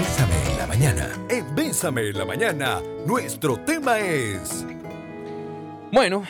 [0.00, 1.26] Bésame en la mañana.
[1.28, 4.64] En Bésame en la mañana, nuestro tema es...
[5.92, 6.24] Bueno,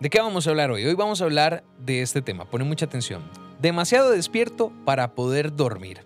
[0.00, 0.84] ¿de qué vamos a hablar hoy?
[0.84, 2.44] Hoy vamos a hablar de este tema.
[2.50, 3.22] Pone mucha atención.
[3.60, 6.00] Demasiado despierto para poder dormir.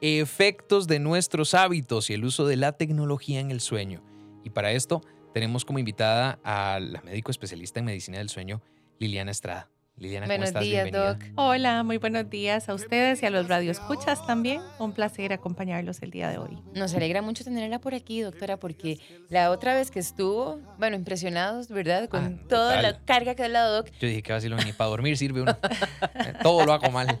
[0.00, 4.02] Efectos de nuestros hábitos y el uso de la tecnología en el sueño.
[4.42, 5.00] Y para esto
[5.32, 8.60] tenemos como invitada a la médico especialista en medicina del sueño,
[8.98, 9.71] Liliana Estrada.
[10.02, 10.62] Liliana, ¿cómo buenos estás?
[10.64, 11.14] días, Bienvenida.
[11.14, 11.22] Doc.
[11.36, 14.60] Hola, muy buenos días a ustedes y a los radioescuchas también.
[14.80, 16.58] Un placer acompañarlos el día de hoy.
[16.74, 21.68] Nos alegra mucho tenerla por aquí, doctora, porque la otra vez que estuvo, bueno, impresionados,
[21.68, 22.08] ¿verdad?
[22.08, 22.82] Con Ah, toda total.
[22.82, 23.90] la carga que ha dado Doc.
[24.00, 25.56] Yo dije que vacilo ni para dormir sirve uno.
[26.42, 27.20] Todo lo hago mal.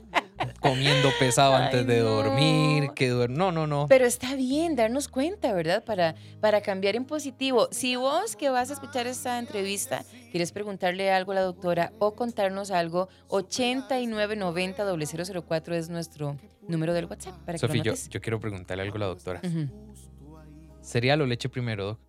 [0.60, 2.04] Comiendo pesado Ay, antes de no.
[2.10, 3.86] dormir, que duer- No, no, no.
[3.88, 5.82] Pero está bien darnos cuenta, ¿verdad?
[5.84, 7.68] Para, para cambiar en positivo.
[7.70, 12.14] Si vos que vas a escuchar esta entrevista quieres preguntarle algo a la doctora o
[12.14, 16.36] contarnos algo, 8990-004 es nuestro
[16.68, 17.34] número del WhatsApp.
[17.44, 19.40] Para Sofía, yo, yo quiero preguntarle algo a la doctora.
[19.44, 19.68] Ujú.
[20.80, 22.00] ¿Cereal o leche primero, Doc?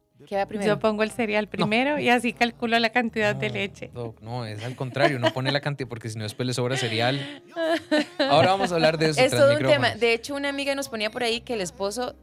[0.63, 3.91] Yo pongo el cereal primero y así calculo la cantidad de No, leche.
[3.93, 6.77] Doc, no, es al contrario, no pone la cantidad porque si no después le sobra
[6.77, 7.43] cereal.
[8.19, 9.19] Ahora vamos a hablar de eso.
[9.19, 9.95] Es todo un tema.
[9.95, 12.15] De hecho, una amiga nos ponía por ahí que el esposo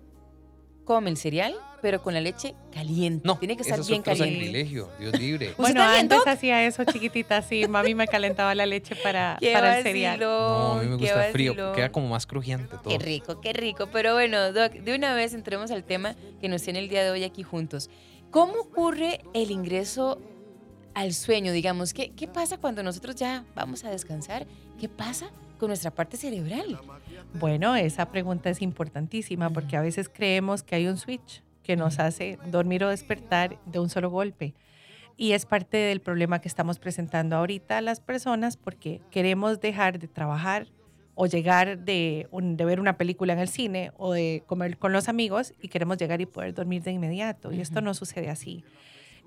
[0.84, 3.26] come el cereal, pero con la leche caliente.
[3.26, 4.46] No, Tiene que estar es bien caliente.
[4.46, 5.48] sacrilegio, Dios libre.
[5.50, 7.66] ¿Usted Bueno, antes hacía eso chiquitita, sí.
[7.68, 10.20] Mami me calentaba la leche para, Qué para el cereal.
[10.20, 12.90] No, a mí me gusta frío, queda como más crujiente todo.
[12.90, 13.88] Qué rico, qué rico.
[13.92, 17.10] Pero bueno, Doc, de una vez entremos al tema que nos tiene el día de
[17.10, 17.88] hoy aquí juntos.
[18.30, 20.20] ¿Cómo ocurre el ingreso
[20.94, 21.52] al sueño?
[21.52, 24.46] Digamos, ¿qué, qué pasa cuando nosotros ya vamos a descansar?
[24.78, 26.78] ¿Qué pasa con nuestra parte cerebral?
[27.34, 31.98] Bueno, esa pregunta es importantísima porque a veces creemos que hay un switch que nos
[31.98, 34.54] hace dormir o despertar de un solo golpe.
[35.16, 39.98] Y es parte del problema que estamos presentando ahorita a las personas porque queremos dejar
[39.98, 40.66] de trabajar
[41.14, 44.92] o llegar de, un- de ver una película en el cine o de comer con
[44.92, 47.52] los amigos y queremos llegar y poder dormir de inmediato.
[47.52, 48.64] Y esto no sucede así.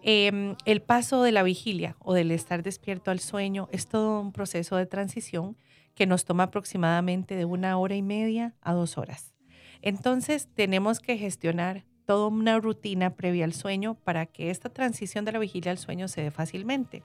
[0.02, 4.32] Em, el paso de la vigilia o del estar despierto al sueño es todo un
[4.34, 5.56] proceso de transición
[5.96, 9.34] que nos toma aproximadamente de una hora y media a dos horas.
[9.82, 15.34] Entonces tenemos que gestionar toda una rutina previa al sueño para que esta transición de
[15.34, 17.04] la vigilia al sueño se dé fácilmente.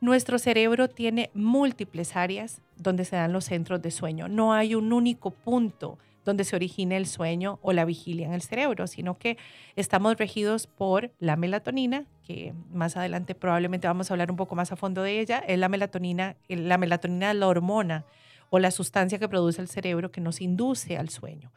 [0.00, 4.28] Nuestro cerebro tiene múltiples áreas donde se dan los centros de sueño.
[4.28, 8.42] No hay un único punto donde se origine el sueño o la vigilia en el
[8.42, 9.36] cerebro, sino que
[9.76, 14.72] estamos regidos por la melatonina, que más adelante probablemente vamos a hablar un poco más
[14.72, 15.38] a fondo de ella.
[15.46, 18.04] Es la melatonina, la melatonina la hormona
[18.50, 21.52] o la sustancia que produce el cerebro que nos induce al sueño.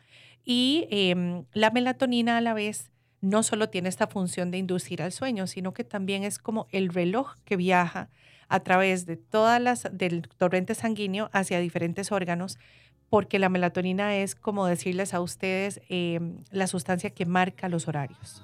[0.46, 5.12] Y em, la melatonina a la vez no solo tiene esta función de inducir al
[5.12, 8.10] sueño, sino que también es como el reloj que viaja
[8.48, 12.60] a través de todas las del torrente sanguíneo hacia diferentes órganos,
[13.10, 18.44] porque la melatonina es como decirles a ustedes em, la sustancia que marca los horarios.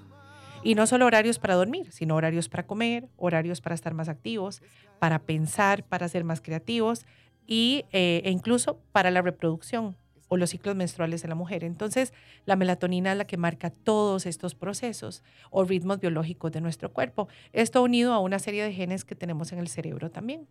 [0.63, 4.61] Y no solo horarios para dormir, sino horarios para comer, horarios para estar más activos,
[4.99, 7.05] para pensar, para ser más creativos
[7.47, 9.95] y, eh, e incluso para la reproducción
[10.27, 11.65] o los ciclos menstruales de la mujer.
[11.65, 12.13] Entonces,
[12.45, 17.27] la melatonina es la que marca todos estos procesos o ritmos biológicos de nuestro cuerpo.
[17.51, 20.47] Esto unido a una serie de genes que tenemos en el cerebro también.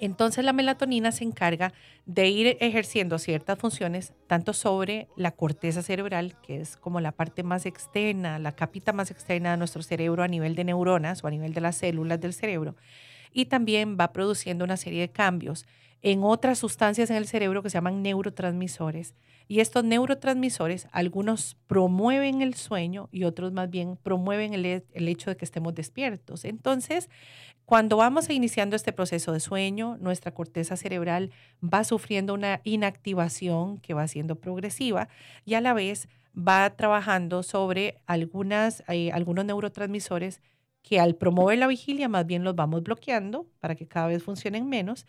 [0.00, 1.72] Entonces la melatonina se encarga
[2.04, 7.42] de ir ejerciendo ciertas funciones tanto sobre la corteza cerebral, que es como la parte
[7.42, 11.30] más externa, la capita más externa de nuestro cerebro a nivel de neuronas o a
[11.30, 12.76] nivel de las células del cerebro,
[13.32, 15.66] y también va produciendo una serie de cambios
[16.02, 19.14] en otras sustancias en el cerebro que se llaman neurotransmisores.
[19.48, 25.30] Y estos neurotransmisores, algunos promueven el sueño y otros más bien promueven el, el hecho
[25.30, 26.44] de que estemos despiertos.
[26.44, 27.08] Entonces,
[27.64, 33.94] cuando vamos iniciando este proceso de sueño, nuestra corteza cerebral va sufriendo una inactivación que
[33.94, 35.08] va siendo progresiva
[35.44, 40.40] y a la vez va trabajando sobre algunas, eh, algunos neurotransmisores
[40.82, 44.68] que al promover la vigilia más bien los vamos bloqueando para que cada vez funcionen
[44.68, 45.04] menos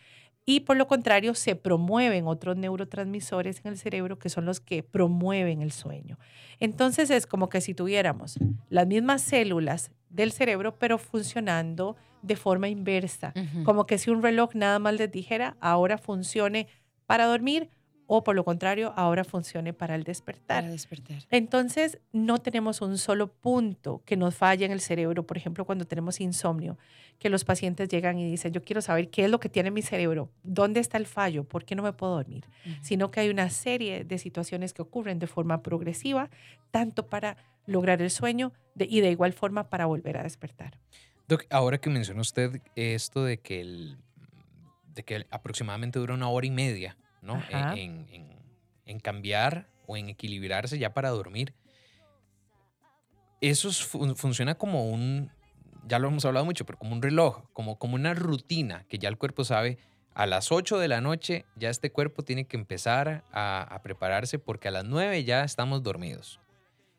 [0.50, 4.82] y por lo contrario se promueven otros neurotransmisores en el cerebro que son los que
[4.82, 6.18] promueven el sueño.
[6.62, 8.40] Entonces es como que si tuviéramos
[8.70, 13.34] las mismas células del cerebro pero funcionando de forma inversa,
[13.66, 16.68] como que si un reloj nada más les dijera ahora funcione
[17.06, 17.70] para dormir
[18.08, 20.64] o por lo contrario ahora funcione para el despertar.
[20.64, 21.24] Para despertar.
[21.30, 25.24] Entonces, no tenemos un solo punto que nos falla en el cerebro.
[25.24, 26.78] Por ejemplo, cuando tenemos insomnio,
[27.20, 29.82] que los pacientes llegan y dicen, yo quiero saber qué es lo que tiene mi
[29.82, 32.46] cerebro, dónde está el fallo, por qué no me puedo dormir.
[32.82, 36.30] Sino que hay una serie de situaciones que ocurren de forma progresiva,
[36.72, 40.78] tanto para lograr el sueño de- y de igual forma para volver a despertar.
[41.28, 43.98] Doc, ahora que menciona usted esto de que, el,
[44.94, 46.96] de que aproximadamente dura una hora y media,
[47.28, 47.36] ¿no?
[47.36, 47.74] Ajá.
[47.76, 48.38] En, en-
[48.86, 51.54] en cambiar o en equilibrarse ya para dormir,
[53.42, 55.30] eso es- fun- funciona como un,
[55.86, 59.10] ya lo hemos hablado mucho, pero como un reloj, como, como una rutina que ya
[59.10, 59.78] el cuerpo sabe,
[60.16, 64.40] a las 8 de la noche ya este cuerpo tiene que empezar a, a prepararse
[64.40, 66.40] porque a las 9 ya estamos dormidos.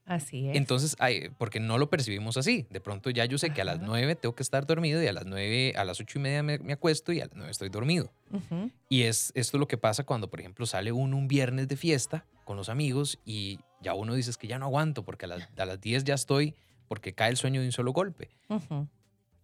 [0.09, 0.57] Así es.
[0.57, 0.97] Entonces,
[1.37, 2.67] porque no lo percibimos así.
[2.71, 3.81] De pronto ya yo sé que a las.
[3.81, 6.59] 9 tengo que estar dormido y a las 9, a las 8 y media me,
[6.59, 8.11] me acuesto y a las 9 estoy dormido.
[8.89, 11.77] Y es esto es lo que pasa cuando, por ejemplo, sale uno un viernes de
[11.77, 15.29] fiesta con los amigos y ya uno dice "Es que ya no aguanto porque a
[15.29, 16.55] las, a las 10 ya estoy
[16.89, 18.31] porque cae el sueño de un solo golpe.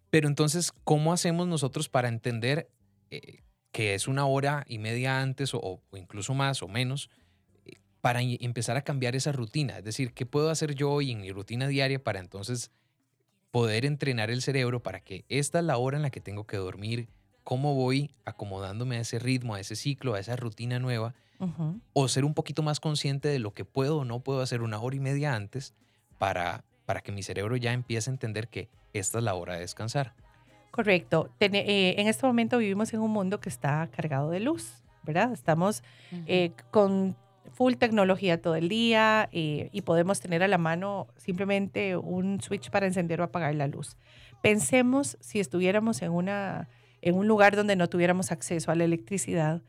[0.09, 2.69] Pero entonces, ¿cómo hacemos nosotros para entender
[3.11, 3.41] eh,
[3.71, 7.09] que es una hora y media antes o, o incluso más o menos
[8.05, 9.79] para empezar a cambiar esa rutina?
[9.79, 12.69] Es decir, ¿qué puedo hacer yo hoy en mi rutina diaria para entonces
[13.49, 16.57] poder entrenar el cerebro para que esta es la hora en la que tengo que
[16.57, 17.07] dormir?
[17.43, 21.15] ¿Cómo voy acomodándome a ese ritmo, a ese ciclo, a esa rutina nueva?
[21.93, 24.79] O ser un poquito más consciente de lo que puedo o no puedo hacer una
[24.79, 25.73] hora y media antes
[26.19, 29.61] para, para que mi cerebro ya empiece a entender que esta es la hora de
[29.61, 30.13] descansar.
[30.69, 31.31] Correcto.
[31.39, 35.31] Eh, en este momento vivimos en un mundo que está cargado de luz, ¿verdad?
[35.31, 35.81] Estamos
[36.27, 37.15] eh, con
[37.53, 42.69] full tecnología todo el día eh, y podemos tener a la mano simplemente un switch
[42.69, 43.97] para encender o apagar la luz.
[44.41, 46.69] Pensemos si estuviéramos en, una,
[47.01, 49.61] en un lugar donde no tuviéramos acceso a la electricidad,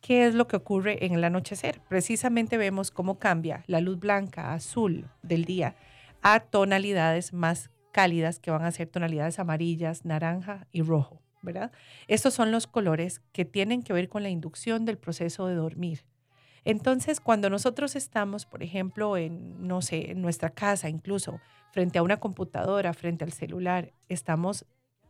[0.00, 1.80] ¿qué es lo que ocurre en el anochecer?
[1.88, 5.76] Precisamente vemos cómo cambia la luz blanca, azul del día
[6.22, 11.72] a tonalidades más cálidas que van a ser tonalidades amarillas, naranja y rojo, ¿verdad?
[12.08, 16.04] Estos son los colores que tienen que ver con la inducción del proceso de dormir.
[16.66, 21.40] Entonces, cuando nosotros estamos, por ejemplo, en, no sé, en nuestra casa, incluso
[21.70, 24.66] frente a una computadora, frente al celular, estamos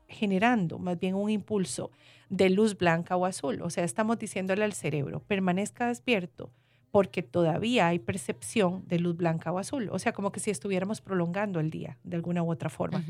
[0.07, 1.91] generando más bien un impulso
[2.29, 3.63] de luz blanca o azul.
[3.63, 6.53] O sea, estamos diciéndole al cerebro, permanezca despierto
[6.91, 9.89] porque todavía hay percepción de luz blanca o azul.
[9.91, 13.03] O sea, como que si estuviéramos prolongando el día de alguna u otra forma.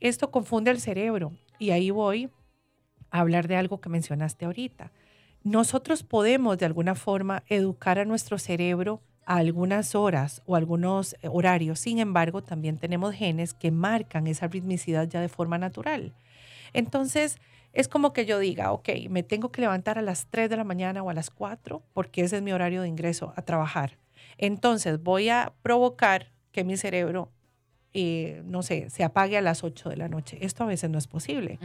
[0.00, 2.30] Esto confunde al cerebro y ahí voy
[3.12, 4.90] a hablar de algo que mencionaste ahorita.
[5.42, 11.28] Nosotros podemos de alguna forma educar a nuestro cerebro a algunas horas o algunos eh,
[11.30, 11.78] horarios.
[11.78, 16.12] Sin embargo, también tenemos genes que marcan esa ritmicidad ya de forma natural.
[16.72, 17.38] Entonces,
[17.72, 20.64] es como que yo diga, ok, me tengo que levantar a las 3 de la
[20.64, 23.96] mañana o a las 4 porque ese es mi horario de ingreso a trabajar.
[24.36, 27.30] Entonces, voy a provocar que mi cerebro,
[27.94, 30.38] eh, no sé, se apague a las 8 de la noche.
[30.40, 31.58] Esto a veces no es posible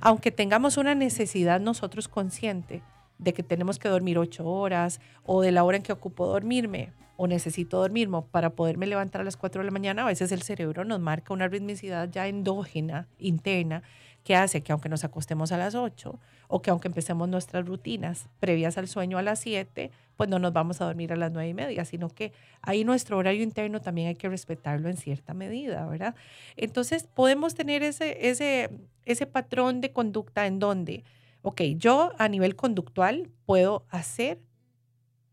[0.00, 2.82] aunque tengamos una necesidad nosotros consciente
[3.22, 6.92] de que tenemos que dormir ocho horas o de la hora en que ocupo dormirme
[7.16, 10.42] o necesito dormirme para poderme levantar a las 4 de la mañana, a veces el
[10.42, 13.82] cerebro nos marca una ritmicidad ya endógena, interna,
[14.24, 18.28] que hace que aunque nos acostemos a las 8 o que aunque empecemos nuestras rutinas
[18.40, 21.48] previas al sueño a las 7, pues no nos vamos a dormir a las 9
[21.48, 25.86] y media, sino que ahí nuestro horario interno también hay que respetarlo en cierta medida,
[25.86, 26.14] ¿verdad?
[26.56, 28.70] Entonces podemos tener ese, ese,
[29.04, 31.04] ese patrón de conducta en donde,
[31.42, 34.40] ok, yo a nivel conductual puedo hacer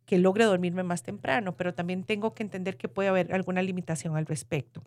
[0.06, 4.18] que logre dormirme más temprano, pero también tengo que entender que puede haber alguna limitación
[4.18, 4.84] al respecto.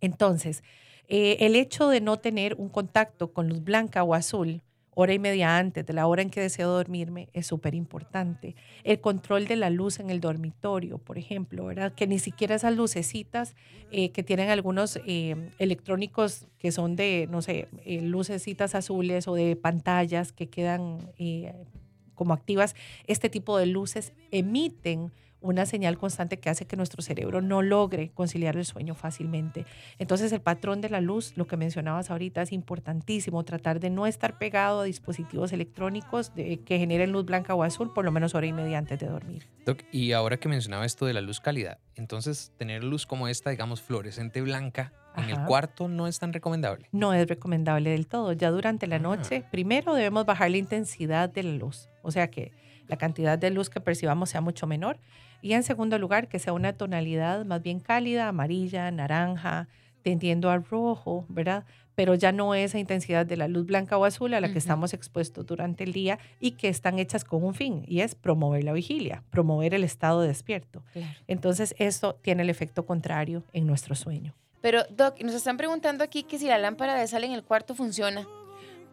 [0.00, 0.62] Entonces,
[1.08, 4.62] eh, el hecho de no tener un contacto con luz blanca o azul
[4.94, 8.54] hora y media antes de la hora en que deseo dormirme es súper importante.
[8.82, 11.68] El control de la luz en el dormitorio, por ejemplo.
[11.96, 13.54] Que ni siquiera esas lucecitas
[13.90, 19.34] eh, que tienen algunos eh, electrónicos que son de, no sé, eh, lucecitas azules o
[19.34, 21.52] de pantallas que quedan eh,
[22.14, 22.74] como activas,
[23.06, 25.12] este tipo de luces emiten
[25.44, 29.66] una señal constante que hace que nuestro cerebro no logre conciliar el sueño fácilmente.
[29.98, 34.06] Entonces el patrón de la luz, lo que mencionabas ahorita, es importantísimo, tratar de no
[34.06, 38.34] estar pegado a dispositivos electrónicos de, que generen luz blanca o azul por lo menos
[38.34, 39.46] hora y media antes de dormir.
[39.66, 43.50] Doc, y ahora que mencionaba esto de la luz cálida, entonces tener luz como esta,
[43.50, 46.88] digamos, fluorescente blanca en el cuarto no es tan recomendable.
[46.90, 48.32] No es recomendable del todo.
[48.32, 48.98] Ya durante la Ah.
[49.00, 52.50] noche, primero debemos bajar la intensidad de la luz, o sea que
[52.88, 54.98] la cantidad de luz que percibamos sea mucho menor.
[55.44, 59.68] Y en segundo lugar, que sea una tonalidad más bien cálida, amarilla, naranja,
[60.00, 61.66] tendiendo al rojo, ¿verdad?
[61.94, 64.94] Pero ya no esa intensidad de la luz blanca o azul a la que estamos
[64.94, 68.72] expuestos durante el día y que están hechas con un fin, y es promover la
[68.72, 70.82] vigilia, promover el estado despierto.
[70.94, 71.12] Claro.
[71.26, 74.34] Entonces, esto tiene el efecto contrario en nuestro sueño.
[74.62, 77.74] Pero, Doc, nos están preguntando aquí que si la lámpara de sal en el cuarto
[77.74, 78.26] funciona.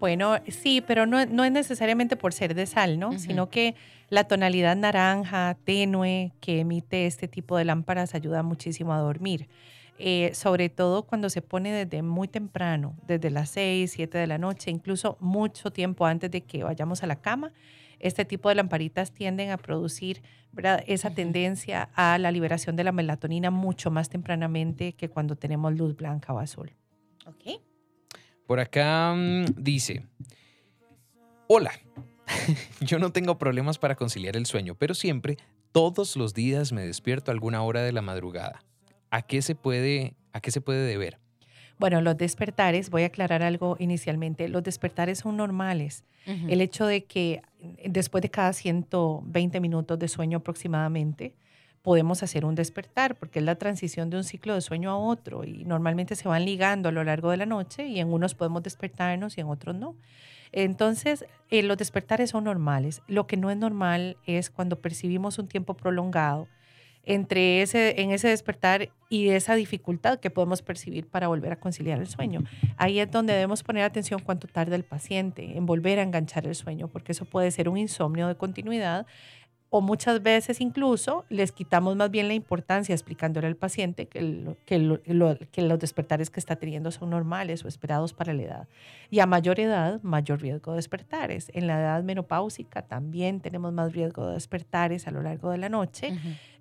[0.01, 3.20] Bueno, sí, pero no, no es necesariamente por ser de sal, ¿no?
[3.20, 3.75] Sino que
[4.10, 9.48] la tonalidad naranja, tenue, que emite este tipo de lámparas ayuda muchísimo a dormir.
[10.00, 14.39] Eh, sobre todo cuando se pone desde muy temprano, desde las 6, 7 de la
[14.39, 17.53] noche, incluso mucho tiempo antes de que vayamos a la cama.
[18.00, 20.84] este tipo de lamparitas tienden a producir ¿verdad?
[20.88, 25.96] esa tendencia a la liberación de la melatonina mucho más tempranamente que cuando tenemos luz
[25.96, 26.74] blanca o azul.
[27.27, 27.62] Ok.
[28.51, 30.03] Por acá mm, dice,
[31.48, 31.72] hola,
[32.81, 35.38] yo no tengo problemas para conciliar el sueño, pero siempre,
[35.72, 38.62] todos los días me despierto a alguna hora de la madrugada.
[39.10, 41.17] ¿A qué se puede, a qué se puede deber?
[41.79, 46.03] Bueno, los despertares, voy a aclarar algo inicialmente, los despertares son normales.
[46.25, 47.41] El hecho de que
[47.86, 51.36] después de cada 120 minutos de sueño aproximadamente,
[51.81, 55.43] podemos hacer un despertar, porque es la transición de un ciclo de sueño a otro
[55.43, 58.63] y normalmente se van ligando a lo largo de la noche y en unos podemos
[58.63, 59.95] despertarnos y en otros no.
[60.51, 63.01] Entonces, eh, los despertares son normales.
[63.07, 66.47] Lo que no es normal es cuando percibimos un tiempo prolongado
[67.03, 72.00] entre ese, en ese despertar y esa dificultad que podemos percibir para volver a conciliar
[72.00, 72.43] el sueño.
[72.77, 76.53] Ahí es donde debemos poner atención cuánto tarda el paciente en volver a enganchar el
[76.55, 79.07] sueño, porque eso puede ser un insomnio de continuidad
[79.73, 84.57] o muchas veces incluso les quitamos más bien la importancia explicándole al paciente que, lo-
[84.65, 88.41] que, lo- lo- que los despertares que está teniendo son normales o esperados para la
[88.43, 88.67] edad.
[89.09, 91.49] Y a mayor edad, mayor riesgo de despertares.
[91.53, 95.69] En la edad menopáusica también tenemos más riesgo de despertares a lo largo de la
[95.69, 96.09] noche.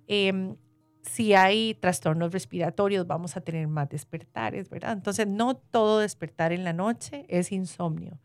[0.07, 0.55] Em,
[1.01, 4.93] si hay trastornos respiratorios, vamos a tener más despertares, ¿verdad?
[4.93, 8.19] Entonces, no todo despertar en la noche es insomnio.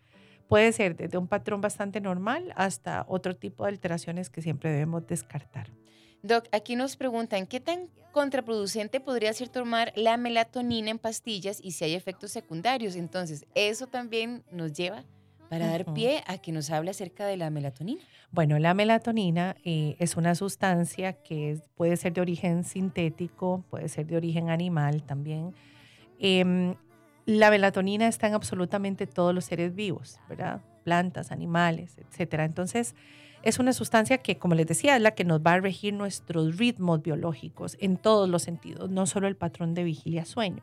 [0.48, 5.06] Puede ser desde un patrón bastante normal hasta otro tipo de alteraciones que siempre debemos
[5.06, 5.70] descartar.
[6.22, 11.72] Doc, aquí nos preguntan, ¿qué tan contraproducente podría ser tomar la melatonina en pastillas y
[11.72, 12.96] si hay efectos secundarios?
[12.96, 15.04] Entonces, eso también nos lleva
[15.48, 18.02] para dar pie a que nos hable acerca de la melatonina.
[18.32, 23.88] Bueno, la melatonina eh, es una sustancia que es- puede ser de origen sintético, puede
[23.88, 25.54] ser de origen animal también.
[26.18, 26.74] Em,
[27.26, 30.62] la melatonina está en absolutamente todos los seres vivos, ¿verdad?
[30.84, 32.44] Plantas, animales, etcétera.
[32.44, 32.94] Entonces,
[33.42, 36.56] es una sustancia que, como les decía, es la que nos va a regir nuestros
[36.56, 40.62] ritmos biológicos en todos los sentidos, no solo el patrón de vigilia-sueño.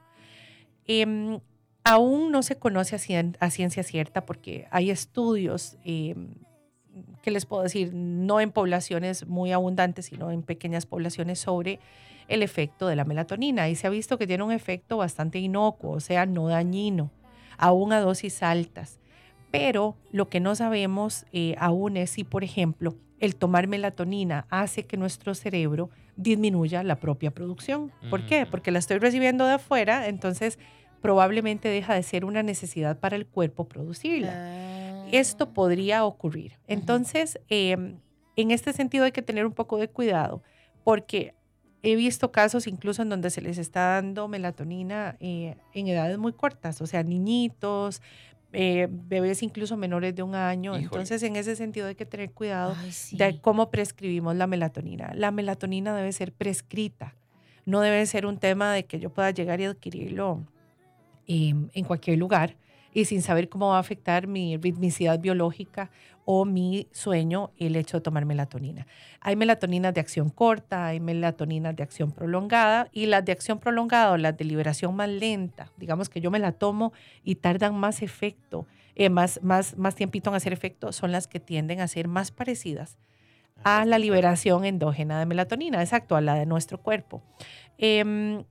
[0.86, 1.40] Em,
[1.84, 6.30] aún no se conoce a, cien- a ciencia cierta porque hay estudios em,
[7.22, 7.94] ¿qué les puedo decir?
[7.94, 11.80] No en poblaciones muy abundantes, sino en pequeñas poblaciones sobre
[12.28, 13.70] el efecto de la melatonina.
[13.70, 17.12] Y se ha visto que tiene un efecto bastante inocuo, o sea, no dañino,
[17.58, 19.00] aún a dosis altas.
[19.52, 24.86] Pero lo que no sabemos eh, aún es si, por ejemplo, el tomar melatonina hace
[24.86, 27.92] que nuestro cerebro disminuya la propia producción.
[28.10, 28.46] ¿Por qué?
[28.46, 30.60] Porque la estoy recibiendo de afuera, entonces
[31.02, 34.34] probablemente deja de ser una necesidad para el cuerpo producirla
[35.12, 35.54] esto Ah.
[35.54, 36.58] podría ocurrir.
[36.68, 38.00] Entonces, em,
[38.36, 40.42] en este sentido hay que tener un poco de cuidado
[40.84, 41.36] porque
[41.84, 46.32] he visto casos incluso en donde se les está dando melatonina eh, en edades muy
[46.32, 48.02] cortas, o sea, niñitos,
[48.54, 50.72] eh, bebés incluso menores de un año.
[50.72, 50.86] Híjole.
[50.86, 53.18] Entonces, en ese sentido hay que tener cuidado Ay, sí.
[53.18, 55.12] de cómo prescribimos la melatonina.
[55.14, 57.16] La melatonina debe ser prescrita,
[57.66, 60.46] no debe ser un tema de que yo pueda llegar y adquirirlo
[61.28, 62.56] em, en cualquier lugar
[62.94, 65.90] y sin saber cómo va a afectar mi ritmicidad biológica
[66.26, 68.88] o mi sueño el hecho de tomar melatonina.
[69.20, 74.12] Hay melatoninas de acción corta, hay melatoninas de acción prolongada y las de acción prolongada
[74.12, 78.02] o las de liberación más lenta, digamos que yo me la tomo y tardan más
[78.02, 82.08] efecto, eh, más, más, más tiempito en hacer efecto, son las que tienden a ser
[82.08, 82.98] más parecidas
[83.64, 87.22] a la liberación endógena de melatonina, exacto, a la de nuestro cuerpo.
[87.78, 88.44] Em,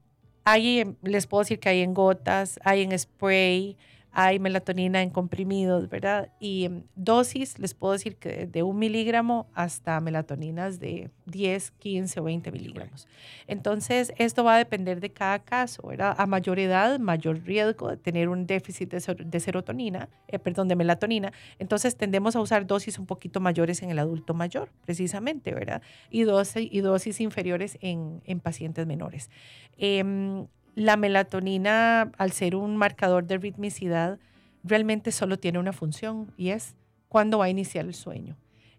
[0.45, 3.77] hay, les puedo decir que hay en gotas, hay en spray,
[4.13, 6.31] hay melatonina en comprimidos, ¿verdad?
[6.39, 12.21] Y em, dosis, les puedo decir que de un miligramo hasta melatoninas de 10, 15
[12.21, 13.09] o 20 miligramos.
[13.47, 16.15] Entonces, esto va a depender de cada caso, ¿verdad?
[16.19, 20.69] A mayor edad, mayor riesgo de tener un déficit de, ser- de serotonina, eh, perdón,
[20.69, 21.33] de melatonina.
[21.59, 25.83] Entonces, tendemos a usar dosis un poquito mayores en el adulto mayor, precisamente, ¿verdad?
[26.11, 29.31] Y dosis, y dosis inferiores en, en pacientes menores.
[29.79, 34.19] Em, la melatonina, al ser un marcador de ritmicidad,
[34.65, 36.77] realmente solo tiene una función y es
[37.09, 38.37] cuándo va a iniciar el sueño.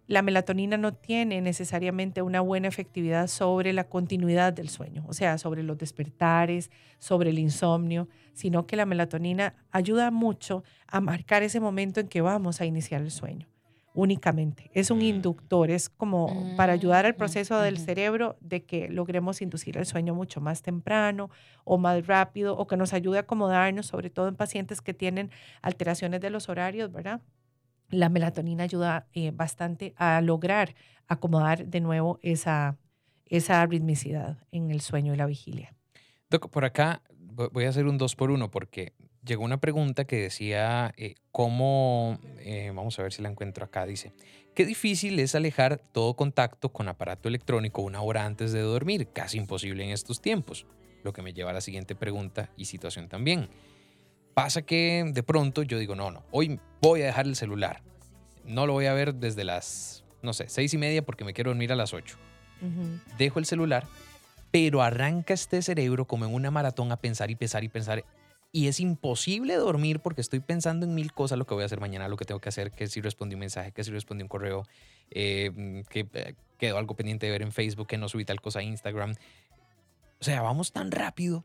[0.07, 5.37] La melatonina no tiene necesariamente una buena efectividad sobre la continuidad del sueño, o sea,
[5.37, 11.61] sobre los despertares, sobre el insomnio, sino que la melatonina ayuda mucho a marcar ese
[11.61, 13.52] momento en que vamos a iniciar el sueño
[13.93, 14.71] únicamente.
[14.73, 15.03] Es un Mm.
[15.03, 19.85] inductor, es como para ayudar al Mm, proceso del cerebro de que logremos inducir el
[19.85, 21.29] sueño mucho más temprano
[21.63, 25.29] o más rápido o que nos ayude a acomodarnos, sobre todo en pacientes que tienen
[25.61, 27.21] alteraciones de los horarios, ¿verdad?
[27.89, 30.73] La melatonina ayuda eh, bastante a lograr
[31.07, 32.77] acomodar de nuevo esa,
[33.25, 35.75] esa ritmicidad en el sueño y la vigilia.
[36.29, 38.93] Doc, por acá vo- voy a hacer un dos por uno porque
[39.25, 43.85] llegó una pregunta que decía, eh, ¿cómo, eh, vamos a ver si la encuentro acá,
[43.85, 44.13] dice,
[44.53, 49.37] qué difícil es alejar todo contacto con aparato electrónico una hora antes de dormir, casi
[49.37, 50.65] imposible en estos tiempos,
[51.03, 53.49] lo que me lleva a la siguiente pregunta y situación también.
[54.33, 57.81] Pasa que de pronto yo digo, no, no, hoy voy a dejar el celular,
[58.45, 61.51] no lo voy a ver desde las, no sé, seis y media porque me quiero
[61.51, 62.17] dormir a las ocho.
[63.17, 63.85] Dejo el celular,
[64.49, 68.05] pero arranca este cerebro como en una maratón a pensar y pensar y pensar
[68.55, 71.81] y es imposible dormir porque estoy pensando en mil cosas, lo que voy a hacer
[71.81, 74.29] mañana, lo que tengo que hacer, que si respondí un mensaje, que si respondí un
[74.29, 74.67] correo,
[75.09, 78.59] eh, que eh, quedó algo pendiente de ver en Facebook, que no subí tal cosa
[78.59, 79.15] a Instagram.
[80.21, 81.43] O sea, vamos tan rápido.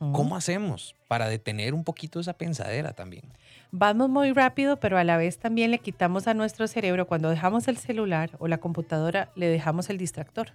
[0.00, 3.22] ¿Cómo hacemos para detener un poquito esa pensadera también?
[3.70, 7.68] Vamos muy rápido, pero a la vez también le quitamos a nuestro cerebro, cuando dejamos
[7.68, 10.54] el celular o la computadora, le dejamos el distractor.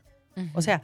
[0.53, 0.81] O sea,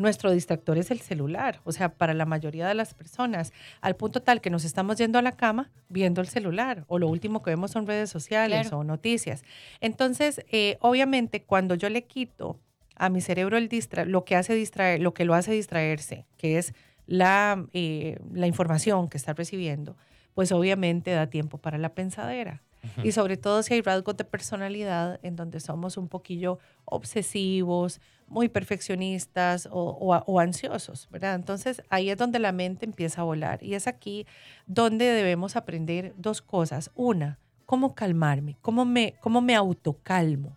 [0.00, 4.22] nuestro distractor es el celular, o sea, para la mayoría de las personas, al punto
[4.22, 7.50] tal que nos estamos yendo a la cama viendo el celular o lo último que
[7.50, 8.78] vemos son redes sociales Claro.
[8.78, 9.42] o noticias.
[9.80, 12.58] Entonces, eh, obviamente, cuando yo le quito
[12.96, 16.58] a mi cerebro el distra lo que hace distraer, lo que lo hace distraerse, que
[16.58, 16.74] es
[17.06, 19.96] la, eh, la información que está recibiendo,
[20.34, 22.62] pues obviamente da tiempo para la pensadera.
[23.04, 28.00] Y sobre todo si hay rasgos de personalidad en donde somos un poquillo obsesivos,
[28.30, 31.34] muy perfeccionistas o, o- o ansiosos, ¿verdad?
[31.34, 34.26] Entonces ahí es donde la mente empieza a volar y es aquí
[34.66, 36.90] donde debemos aprender dos cosas.
[36.94, 40.56] Una, cómo calmarme, cómo me, cómo me autocalmo,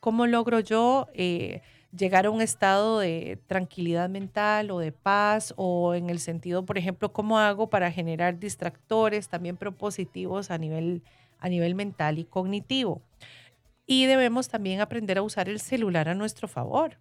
[0.00, 1.62] cómo logro yo eh,
[1.96, 6.78] llegar a un estado de tranquilidad mental o de paz o en el sentido, por
[6.78, 11.02] ejemplo, cómo hago para generar distractores también propositivos a nivel,
[11.38, 13.02] a nivel mental y cognitivo.
[13.90, 16.98] Y debemos también aprender a usar el celular a nuestro favor.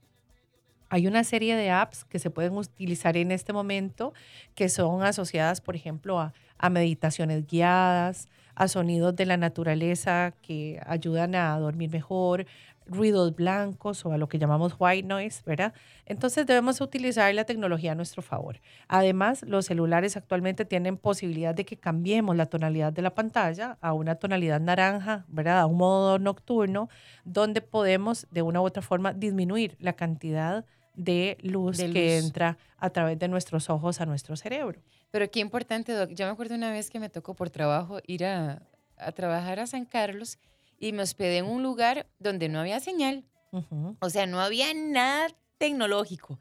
[0.88, 4.14] Hay una serie de apps que se pueden utilizar en este momento
[4.56, 10.82] que son asociadas, por ejemplo, a, a meditaciones guiadas, a sonidos de la naturaleza que
[10.88, 12.46] ayudan a dormir mejor,
[12.88, 15.74] ruidos blancos o a lo que llamamos white noise, ¿verdad?
[16.06, 18.60] Entonces debemos utilizar la tecnología a nuestro favor.
[18.88, 23.94] Además, los celulares actualmente tienen posibilidad de que cambiemos la tonalidad de la pantalla a
[23.94, 25.60] una tonalidad naranja, ¿verdad?
[25.60, 26.90] A un modo nocturno,
[27.24, 32.58] donde podemos de una u otra forma disminuir la cantidad de luz, De que entra
[32.78, 34.82] a través de nuestros ojos a nuestro cerebro.
[35.12, 36.10] Pero qué importante, Doc.
[36.12, 38.64] Yo me acuerdo una vez que me tocó por trabajo ir a,
[38.98, 40.40] a trabajar a San Carlos
[40.80, 43.26] y me hospedé en un lugar donde no había señal.
[44.00, 46.40] O sea, no había nada tecnológico.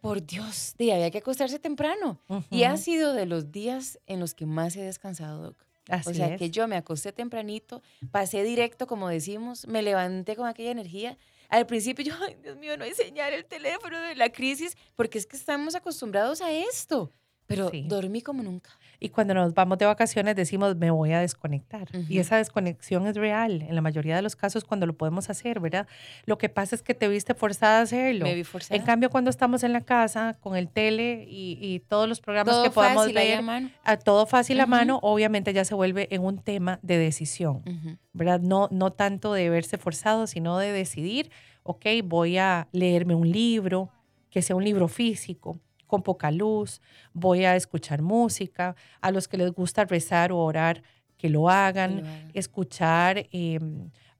[0.00, 2.20] Por Dios, de, había que acostarse temprano.
[2.50, 5.64] Y ha sido de los días en los que más he descansado, Doc.
[5.88, 6.38] Así o sea, es.
[6.38, 7.82] que yo me acosté tempranito,
[8.12, 11.18] pasé directo, como decimos, me levanté con aquella energía.
[11.48, 15.18] Al principio yo, ay, Dios mío, no hay señal el teléfono de la crisis, porque
[15.18, 17.10] es que estamos acostumbrados a esto.
[17.46, 17.84] Pero Sí.
[17.88, 18.70] dormí como nunca.
[19.00, 21.88] Y cuando nos vamos de vacaciones decimos, me voy a desconectar.
[22.08, 25.58] Y esa desconexión es real, en la mayoría de los casos cuando lo podemos hacer,
[25.58, 25.88] ¿verdad?
[26.24, 28.24] Lo que pasa es que te viste forzada a hacerlo.
[28.24, 28.76] Me vi forzada.
[28.78, 32.54] En cambio, cuando estamos en la casa con el tele y, y todos los programas
[32.54, 33.70] Todo que podamos fácil a mano.
[33.82, 37.62] a todo fácil a mano, obviamente ya se vuelve en un tema de decisión.
[37.66, 37.96] Ujú.
[38.12, 38.40] ¿verdad?
[38.40, 41.30] No, no tanto de verse forzado, sino de decidir,
[41.64, 43.88] ok, voy a leerme un libro,
[44.30, 45.58] que sea un libro físico,
[45.92, 46.80] con poca luz,
[47.12, 50.82] voy a escuchar música, a los que les gusta rezar o orar,
[51.18, 52.30] que lo hagan, Que lo hagan.
[52.32, 53.60] escuchar eh,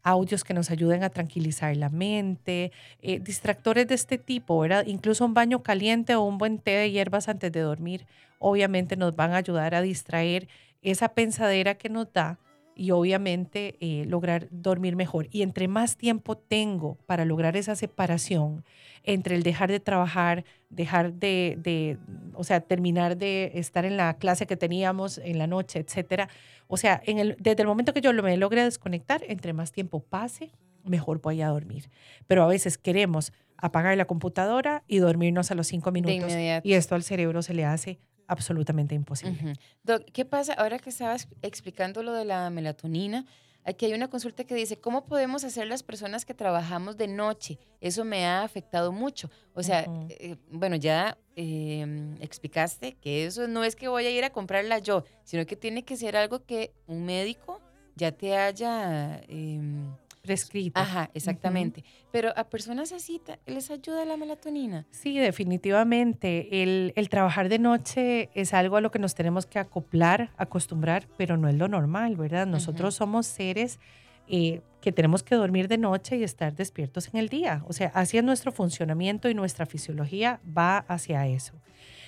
[0.02, 4.84] audios que nos ayuden a tranquilizar la mente, eh, distractores de este tipo, ¿verdad?
[4.86, 8.04] Incluso un baño caliente o un buen té de hierbas antes de dormir,
[8.38, 10.48] obviamente nos van a ayudar a distraer
[10.82, 12.38] esa pensadera que nos da
[12.74, 15.28] y obviamente eh, lograr dormir mejor.
[15.30, 18.64] Y entre más tiempo tengo para lograr esa separación
[19.04, 21.98] entre el dejar de trabajar, dejar de, de,
[22.34, 26.28] o sea, terminar de estar en la clase que teníamos en la noche, etcétera.
[26.68, 30.00] O sea, en el, desde el momento que yo me logre desconectar, entre más tiempo
[30.00, 30.50] pase,
[30.84, 31.90] mejor voy a dormir.
[32.26, 36.32] Pero a veces queremos apagar la computadora y dormirnos a los cinco minutos.
[36.64, 39.54] Y esto al cerebro se le hace absolutamente imposible.
[39.82, 43.26] Doc, ¿qué pasa ahora que estabas explicando lo de la melatonina?
[43.64, 47.58] Aquí hay una consulta que dice, ¿cómo podemos hacer las personas que trabajamos de noche?
[47.80, 49.30] Eso me ha afectado mucho.
[49.54, 54.24] O sea, eh, bueno, ya eh, explicaste que eso no es que voy a ir
[54.24, 57.60] a comprarla yo, sino que tiene que ser algo que un médico
[57.94, 59.20] ya te haya...
[59.28, 60.80] em, Prescrito.
[60.80, 61.84] ajá, exactamente.
[62.10, 64.86] Pero a personas así les ayuda la melatonina.
[64.90, 66.62] Sí, definitivamente.
[66.62, 71.08] El, el trabajar de noche es algo a lo que nos tenemos que acoplar, acostumbrar,
[71.16, 72.46] pero no es lo normal, ¿verdad?
[72.46, 73.80] Nosotros somos seres
[74.28, 77.62] eh, que tenemos que dormir de noche y estar despiertos en el día.
[77.68, 81.54] O sea, así es nuestro funcionamiento y nuestra fisiología va hacia eso.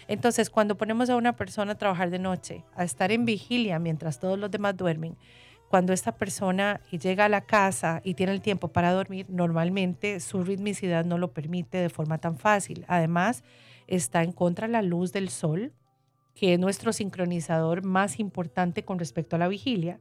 [0.09, 4.19] Entonces, cuando ponemos a una persona a trabajar de noche, a estar en vigilia mientras
[4.21, 5.17] todos los demás duermen,
[5.75, 10.45] cuando esta persona llega a la casa y tiene el tiempo para dormir, normalmente su
[10.45, 12.85] ritmicidad no lo permite de forma tan fácil.
[12.87, 13.43] Además,
[13.89, 15.73] está en contra la luz del sol,
[16.37, 19.99] que es nuestro sincronizador más importante con respecto a la vigilia.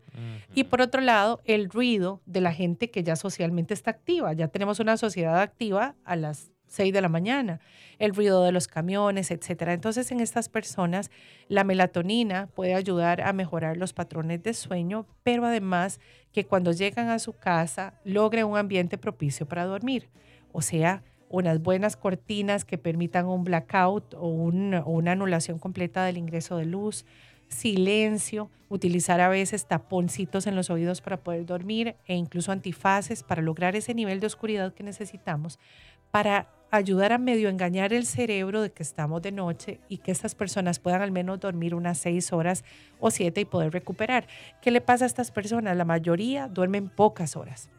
[0.53, 4.31] Y por otro lado, el ruido de la gente que ya socialmente está activa.
[4.33, 7.59] Ya tenemos una sociedad activa a las 6 de la mañana,
[7.99, 9.73] el ruido de los camiones, etcétera.
[9.73, 11.11] Entonces, en estas personas,
[11.47, 15.99] la melatonina puede ayudar a mejorar los patrones de sueño, pero además
[16.31, 20.09] que cuando llegan a su casa logren un ambiente propicio para dormir.
[20.51, 26.57] O sea, unas buenas cortinas que permitan un blackout o, una anulación completa del ingreso
[26.57, 27.05] de luz,
[27.49, 33.43] silencio, utilizar a veces taponcitos en los oídos para poder dormir e incluso antifaces para
[33.43, 35.59] lograr ese nivel de oscuridad que necesitamos
[36.13, 40.33] para ayudar a medio engañar el cerebro de que estamos de noche y que estas
[40.33, 42.63] personas puedan al menos dormir unas seis horas
[42.99, 44.27] o siete y poder recuperar.
[44.59, 45.77] ¿Qué le pasa a estas personas?
[45.77, 47.69] La mayoría duermen pocas horas.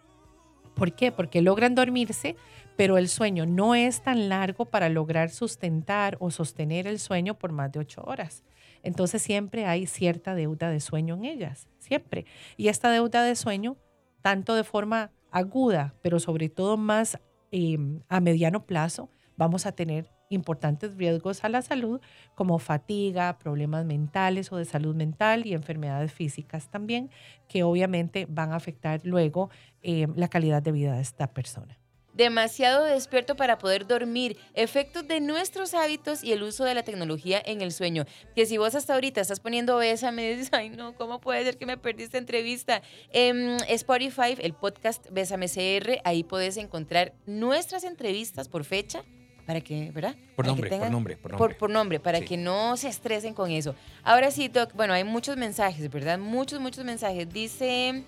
[0.77, 1.11] ¿Por qué?
[1.11, 2.37] Porque logran dormirse,
[2.77, 7.51] pero el sueño no es tan largo para lograr sustentar o sostener el sueño por
[7.51, 8.45] más de ocho horas.
[8.85, 12.27] Entonces siempre hay cierta deuda de sueño en ellas, siempre.
[12.57, 13.77] Y esta deuda de sueño,
[14.23, 17.19] tanto de forma aguda, pero sobre todo más
[17.55, 22.01] em, a mediano plazo, vamos a tener importantes riesgos a la salud
[22.35, 27.11] como fatiga, problemas mentales o de salud mental y enfermedades físicas también,
[27.47, 29.51] que obviamente van a afectar luego
[29.83, 31.79] em, la calidad de vida de esta persona
[32.15, 37.43] demasiado despierto para poder dormir, efectos de nuestros hábitos y el uso de la tecnología
[37.45, 38.05] en el sueño.
[38.35, 41.59] Que si vos hasta ahorita estás poniendo besa, me dices, ay no, ¿cómo puede ser
[41.59, 42.83] que me perdí esta entrevista?
[43.11, 49.05] En Spotify, el podcast Bésame CR, ahí puedes encontrar nuestras entrevistas por fecha
[49.47, 50.17] para que, ¿verdad?
[50.37, 51.55] Por nombre, por nombre, por nombre.
[51.57, 53.75] Por, nombre, para que no se estresen con eso.
[54.03, 56.19] Ahora sí, Doc, bueno, hay muchos mensajes, ¿verdad?
[56.19, 57.29] Muchos, muchos mensajes.
[57.29, 58.05] Dice,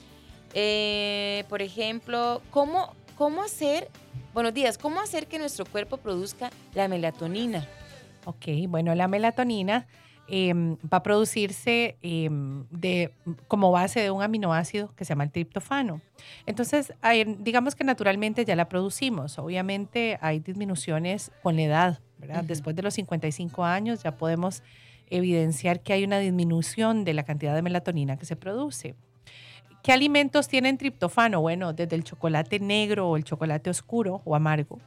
[0.54, 3.90] eh, por ejemplo, ¿cómo, ¿cómo hacer,
[4.32, 7.66] buenos días, cómo hacer que nuestro cuerpo produzca la melatonina?
[8.24, 9.86] Ok, bueno, la melatonina
[10.28, 13.12] Em, va a producirse em, de,
[13.46, 16.00] como base de un aminoácido que se llama el triptofano.
[16.46, 16.92] Entonces,
[17.38, 19.38] digamos que naturalmente ya la producimos.
[19.38, 22.42] Obviamente hay disminuciones con la edad, ¿verdad?
[22.42, 24.64] Después de los 55 años ya podemos
[25.08, 28.96] evidenciar que hay una disminución de la cantidad de melatonina que se produce.
[29.86, 31.40] ¿Qué alimentos tienen triptofano?
[31.40, 34.80] Bueno, desde el chocolate negro o el chocolate oscuro o amargo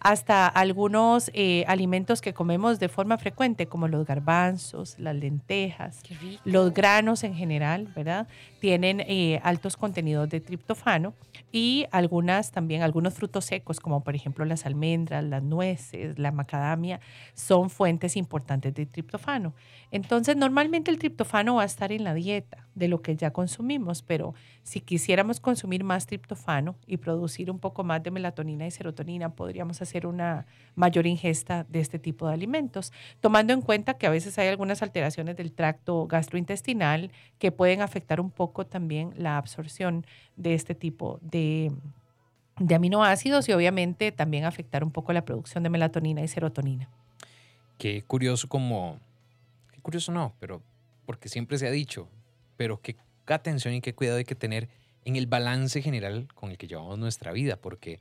[0.00, 6.02] hasta algunos eh, alimentos que comemos de forma frecuente, como los garbanzos, las lentejas,
[6.44, 8.28] los granos en general, ¿verdad?
[8.60, 11.14] Tienen eh, altos contenidos de triptofano
[11.52, 17.00] y algunas también, algunos frutos secos, como por ejemplo las almendras, las nueces, la macadamia,
[17.34, 19.54] son fuentes importantes de triptofano.
[19.90, 24.02] Entonces, normalmente el triptofano va a estar en la dieta de lo que ya consumimos,
[24.02, 29.30] pero si quisiéramos consumir más triptofano y producir un poco más de melatonina y serotonina,
[29.30, 34.10] podríamos hacer una mayor ingesta de este tipo de alimentos, tomando en cuenta que a
[34.10, 40.04] veces hay algunas alteraciones del tracto gastrointestinal que pueden afectar un poco también la absorción
[40.36, 41.72] de este tipo de,
[42.74, 46.88] aminoácidos y obviamente también afectar un poco la producción de melatonina y serotonina.
[47.78, 48.98] Qué curioso como
[49.82, 50.62] curioso no, pero
[51.04, 52.08] porque siempre se ha dicho,
[52.56, 52.96] pero qué
[53.28, 54.68] atención y qué cuidado hay que tener
[55.04, 58.00] en el balance general con el que llevamos nuestra vida, porque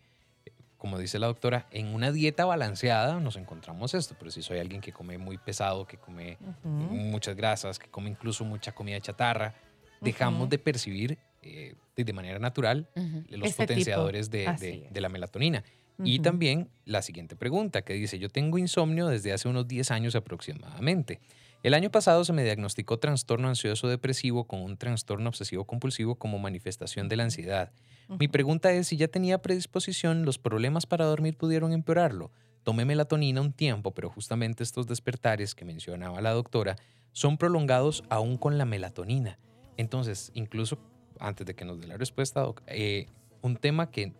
[0.85, 4.81] como dice la doctora, en una dieta balanceada nos encontramos esto, pero si soy alguien
[4.81, 9.55] que come muy pesado, que come muchas grasas, que come incluso mucha comida chatarra,
[9.99, 12.87] dejamos de percibir eh, de manera natural
[13.29, 15.63] los este potenciadores de, de, la melatonina.
[16.03, 20.13] Y también la siguiente pregunta que dice, yo tengo insomnio desde hace unos 10 años
[20.13, 21.19] aproximadamente.
[21.65, 26.37] El año pasado se me diagnosticó trastorno ansioso depresivo con un trastorno obsesivo compulsivo como
[26.37, 27.71] manifestación de la ansiedad.
[28.19, 32.29] Mi pregunta es si ya tenía predisposición, los problemas para dormir pudieron empeorarlo.
[32.61, 36.75] Tomé melatonina un tiempo, pero justamente estos despertares que mencionaba la doctora
[37.13, 39.39] son prolongados aún con la melatonina.
[39.75, 40.77] Entonces, incluso
[41.19, 43.07] antes de que nos dé la respuesta, eh,
[43.41, 44.13] un tema que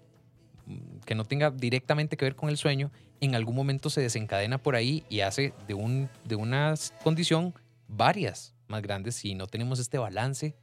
[1.06, 4.76] que no tenga directamente que ver con el sueño, en algún momento se desencadena por
[4.76, 6.74] ahí y hace de, un, de una
[7.04, 7.54] condición
[7.88, 10.56] varias más grandes si no tenemos este balance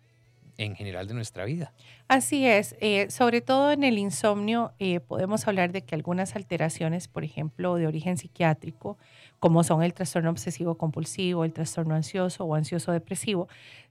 [0.58, 1.72] en general de nuestra vida.
[2.08, 7.08] Así es, eh, sobre todo en el insomnio eh, podemos hablar de que algunas alteraciones,
[7.08, 8.98] por ejemplo, de origen psiquiátrico,
[9.40, 13.48] como son el trastorno obsesivo compulsivo, el trastorno ansioso o ansioso depresivo,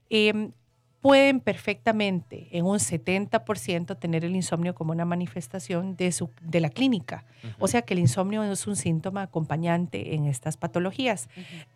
[0.08, 0.52] em,
[1.02, 6.70] pueden perfectamente en un 70% tener el insomnio como una manifestación de, su, de la
[6.70, 7.24] clínica.
[7.58, 11.28] O sea que el insomnio es un síntoma acompañante en estas patologías.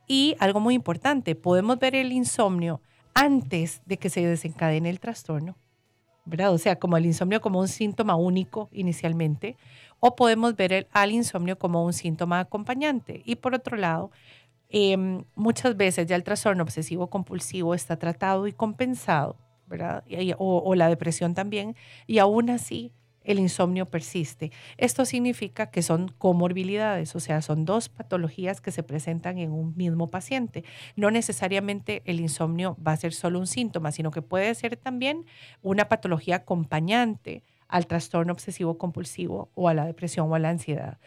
[0.07, 2.81] Y algo muy importante, podemos ver el insomnio
[3.15, 5.57] antes de que se desencadene el trastorno,
[6.25, 6.53] ¿verdad?
[6.53, 9.57] O sea, como el insomnio como un síntoma único inicialmente,
[9.99, 13.23] o podemos ver el, al insomnio como un síntoma acompañante.
[13.25, 14.13] Y por otro lado,
[14.69, 20.05] Em, muchas veces ya el trastorno obsesivo compulsivo está tratado y compensado, ¿verdad?
[20.39, 21.77] o, o, la depresión también,
[22.07, 22.93] y aún así
[23.27, 24.53] el insomnio persiste.
[24.79, 29.77] Esto significa que son comorbilidades, o sea, son dos patologías que se presentan en un
[29.77, 30.65] mismo paciente.
[30.95, 35.27] No necesariamente el insomnio va a ser solo un síntoma, sino que puede ser también
[35.63, 40.99] una patología acompañante al trastorno obsesivo compulsivo o a la depresión o a la ansiedad.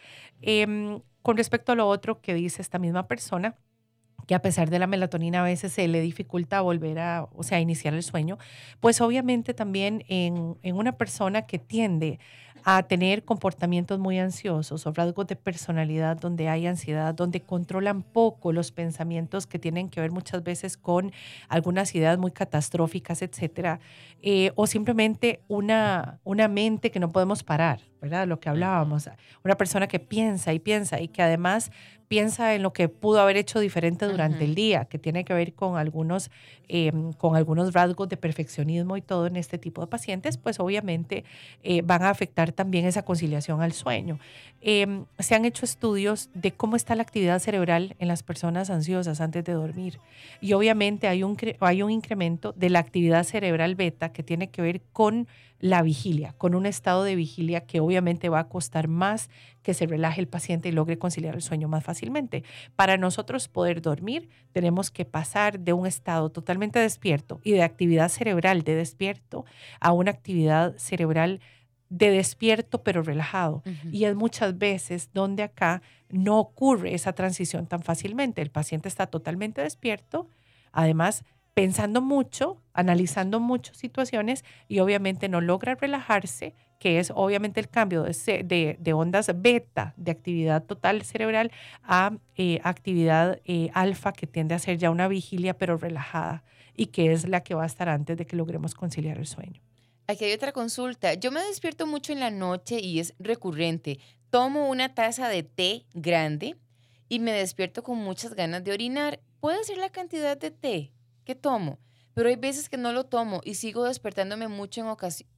[0.42, 3.56] Eh, con respecto a lo otro que dice esta misma persona,
[4.26, 7.58] que a pesar de la melatonina a veces se le dificulta volver a, o sea,
[7.58, 8.38] iniciar el sueño,
[8.78, 12.20] pues obviamente también en, en una persona que tiende
[12.64, 18.52] a tener comportamientos muy ansiosos o rasgos de personalidad donde hay ansiedad, donde controlan poco
[18.52, 21.12] los pensamientos que tienen que ver muchas veces con
[21.48, 23.80] algunas ideas muy catastróficas, etcétera,
[24.22, 28.26] eh, o simplemente una, una mente que no podemos parar, ¿verdad?
[28.26, 29.08] Lo que hablábamos,
[29.44, 31.70] una persona que piensa y piensa y que además
[32.10, 35.54] piensa en lo que pudo haber hecho diferente durante el día, que tiene que ver
[35.54, 36.32] con algunos,
[36.66, 41.22] em, con algunos rasgos de perfeccionismo y todo en este tipo de pacientes, pues obviamente
[41.62, 44.18] eh, van a afectar también esa conciliación al sueño.
[44.60, 49.20] Em, se han hecho estudios de cómo está la actividad cerebral en las personas ansiosas
[49.20, 50.00] antes de dormir
[50.40, 54.62] y obviamente hay un, hay un incremento de la actividad cerebral beta que tiene que
[54.62, 55.28] ver con
[55.60, 59.28] la vigilia, con un estado de vigilia que obviamente va a costar más
[59.62, 62.44] que se relaje el paciente y logre conciliar el sueño más fácilmente.
[62.76, 68.08] Para nosotros poder dormir, tenemos que pasar de un estado totalmente despierto y de actividad
[68.08, 69.44] cerebral de despierto
[69.80, 71.40] a una actividad cerebral
[71.88, 73.62] de despierto pero relajado.
[73.90, 78.40] Y es muchas veces donde acá no ocurre esa transición tan fácilmente.
[78.40, 80.28] El paciente está totalmente despierto,
[80.72, 87.68] además pensando mucho, analizando muchas situaciones y obviamente no logra relajarse, que es obviamente el
[87.68, 94.54] cambio de, ondas beta de actividad total cerebral a eh, actividad eh, alfa que tiende
[94.54, 96.42] a ser ya una vigilia pero relajada
[96.74, 99.60] y que es la que va a estar antes de que logremos conciliar el sueño.
[100.06, 101.14] Aquí hay otra consulta.
[101.14, 104.00] Yo me despierto mucho en la noche y es recurrente.
[104.30, 106.56] Tomo una taza de té grande
[107.08, 109.20] y me despierto con muchas ganas de orinar.
[109.40, 110.92] ¿Puede ser la cantidad de té?
[111.34, 111.78] Tomo,
[112.14, 114.86] pero hay veces que no lo tomo y sigo despertándome mucho en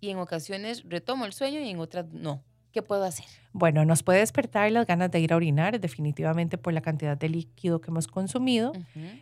[0.01, 2.43] y en ocasiones retomo el sueño y en otras no.
[2.73, 3.27] ¿Qué puedo hacer?
[3.53, 7.29] Bueno, nos puede despertar las ganas de ir a orinar, definitivamente por la cantidad de
[7.29, 8.73] líquido que hemos consumido.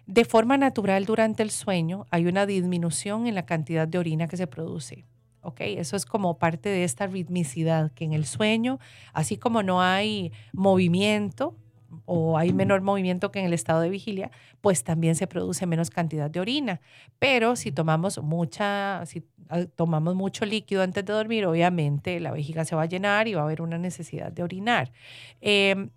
[0.06, 4.36] De forma natural, durante el sueño hay una disminución en la cantidad de orina que
[4.36, 5.04] se produce.
[5.42, 5.60] ¿ok?
[5.62, 8.78] Eso es como parte de esta ritmicidad que en el sueño,
[9.12, 11.56] así como no hay movimiento,
[12.04, 15.90] o hay menor movimiento que en el estado de vigilia, pues también se produce menos
[15.90, 16.80] cantidad de orina.
[17.18, 22.64] Pero si tomamos mucha, si ah, tomamos mucho líquido antes de dormir, obviamente la vejiga
[22.64, 24.92] se va a llenar y va a haber una necesidad de orinar.
[25.40, 25.90] Em,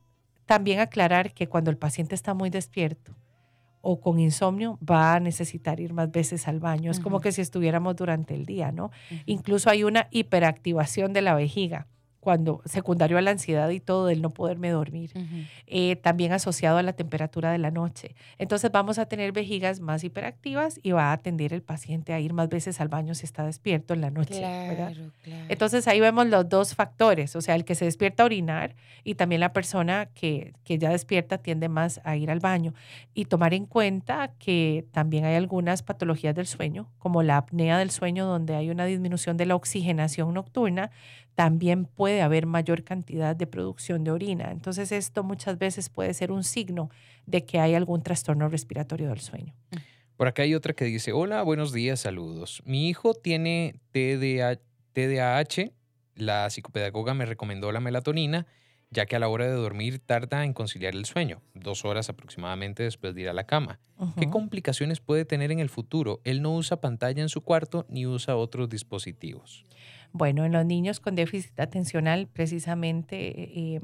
[0.45, 3.15] también aclarar que cuando el paciente está muy despierto
[3.81, 6.89] o con insomnio, va a necesitar ir más veces al baño.
[6.89, 8.91] Es como que si estuviéramos durante el día, ¿no?
[9.25, 11.87] Incluso hay una hiperactivación de la vejiga
[12.23, 15.11] cuando secundario a la ansiedad y todo del no poderme dormir,
[15.67, 18.15] eh, también asociado a la temperatura de la noche.
[18.37, 22.31] Entonces vamos a tener vejigas más hiperactivas y va a atender el paciente a ir
[22.31, 24.41] más veces al baño si está despierto en la noche.
[25.49, 29.15] Entonces ahí vemos los dos factores, o sea, el que se despierta a orinar y
[29.15, 32.73] también la persona que, que ya despierta tiende más a ir al baño.
[33.13, 37.91] Y tomar en cuenta que también hay algunas patologías del sueño, como la apnea del
[37.91, 40.89] sueño, donde hay una disminución de la oxigenación nocturna,
[41.35, 44.51] también puede haber mayor cantidad de producción de orina.
[44.51, 46.89] Entonces esto muchas veces puede ser un signo
[47.25, 49.53] de que hay algún trastorno respiratorio del sueño.
[50.15, 52.61] Por acá hay otra que dice, hola, buenos días, saludos.
[52.65, 55.71] Mi hijo tiene TDAH,
[56.15, 58.45] la psicopedagoga me recomendó la melatonina,
[58.91, 62.83] ya que a la hora de dormir tarda en conciliar el sueño, dos horas aproximadamente
[62.83, 63.79] después de ir a la cama.
[64.19, 66.21] ¿Qué complicaciones puede tener en el futuro?
[66.23, 69.65] Él no usa pantalla en su cuarto ni usa otros dispositivos.
[70.13, 73.81] Bueno, en los niños con déficit atencional, precisamente, eh,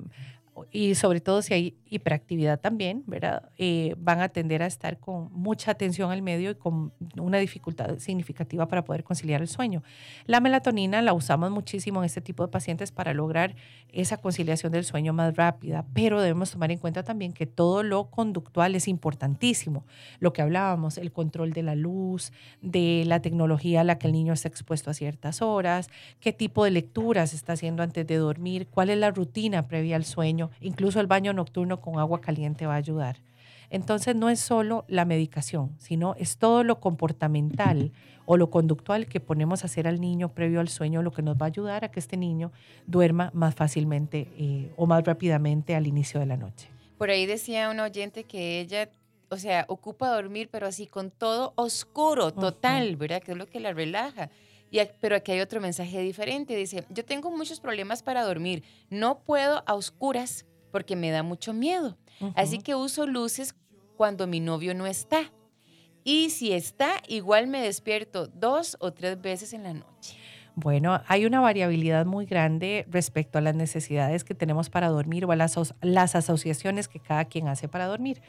[0.72, 3.50] y sobre todo si hay hiperactividad también, ¿verdad?
[3.58, 7.98] Eh, van a tender a estar con mucha atención al medio y con una dificultad
[8.00, 9.84] significativa para poder conciliar el sueño.
[10.26, 13.56] La melatonina la usamos muchísimo en este tipo de pacientes para lograr
[13.92, 18.10] esa conciliación del sueño más rápida, pero debemos tomar en cuenta también que todo lo
[18.10, 19.86] conductual es importantísimo.
[20.20, 24.14] Lo que hablábamos, el control de la luz, de la tecnología a la que el
[24.14, 28.68] niño está expuesto a ciertas horas, qué tipo de lecturas está haciendo antes de dormir,
[28.68, 32.74] cuál es la rutina previa al sueño, incluso el baño nocturno con agua caliente va
[32.74, 33.18] a ayudar.
[33.70, 37.92] Entonces no es solo la medicación, sino es todo lo comportamental
[38.26, 41.36] o lo conductual que ponemos a hacer al niño previo al sueño, lo que nos
[41.36, 42.52] va a ayudar a que este niño
[42.86, 46.70] duerma más fácilmente eh, o más rápidamente al inicio de la noche.
[46.98, 48.90] Por ahí decía una oyente que ella,
[49.30, 53.22] o sea, ocupa dormir, pero así con todo oscuro, total, ¿verdad?
[53.22, 54.30] Que es lo que la relaja.
[54.72, 56.56] Y, pero aquí hay otro mensaje diferente.
[56.56, 58.64] Dice, yo tengo muchos problemas para dormir.
[58.90, 61.98] No puedo a oscuras porque me da mucho miedo.
[62.36, 63.56] Así que uso luces
[63.96, 65.32] cuando mi novio no está.
[66.04, 70.18] Y si está, igual me despierto dos o tres veces en la noche.
[70.56, 75.32] Bueno, hay una variabilidad muy grande respecto a las necesidades que tenemos para dormir o
[75.32, 78.22] a las, las, asociaciones que cada quien hace para dormir.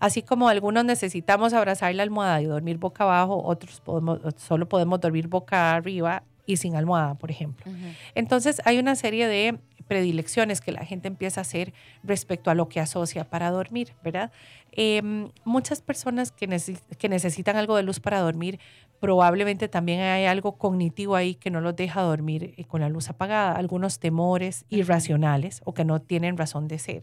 [0.00, 5.00] Así como algunos necesitamos abrazar la almohada y dormir boca abajo, otros podemos, solo podemos
[5.00, 7.70] dormir boca arriba y sin almohada, por ejemplo.
[8.14, 12.68] Entonces hay una serie de predilecciones que la gente empieza a hacer respecto a lo
[12.68, 14.32] que asocia para dormir, ¿verdad?
[14.72, 16.48] Em, muchas personas que,
[16.98, 18.58] que necesitan algo de luz para dormir,
[19.00, 23.10] probablemente también hay algo cognitivo ahí que no los deja dormir eh, con la luz
[23.10, 27.02] apagada, algunos temores irracionales o que no tienen razón de ser.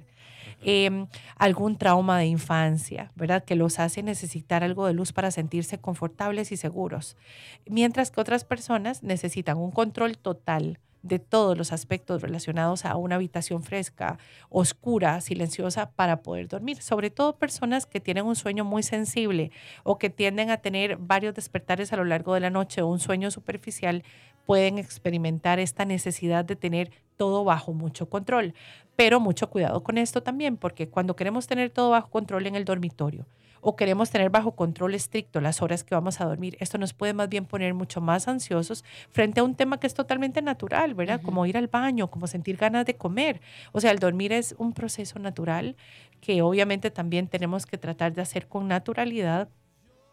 [0.64, 3.44] Em, algún trauma de infancia, ¿verdad?
[3.44, 7.18] Que los hace necesitar algo de luz para sentirse confortables y seguros.
[7.66, 13.16] Mientras que otras personas necesitan un control total de todos los aspectos relacionados a una
[13.16, 14.18] habitación fresca,
[14.50, 16.82] oscura, silenciosa para poder dormir.
[16.82, 19.52] Sobre todo personas que tienen un sueño muy sensible
[19.84, 23.00] o que tienden a tener varios despertares a lo largo de la noche o un
[23.00, 24.04] sueño superficial
[24.46, 28.54] pueden experimentar esta necesidad de tener todo bajo mucho control.
[28.96, 32.66] Pero mucho cuidado con esto también, porque cuando queremos tener todo bajo control en el
[32.66, 33.26] dormitorio
[33.62, 37.14] o queremos tener bajo control estricto las horas que vamos a dormir, esto nos puede
[37.14, 41.22] más bien poner mucho más ansiosos frente a un tema que es totalmente natural, ¿verdad?
[41.22, 43.42] Como ir al baño, como sentir ganas de comer.
[43.72, 45.76] O sea, el dormir es un proceso natural
[46.20, 49.50] que obviamente también tenemos que tratar de hacer con naturalidad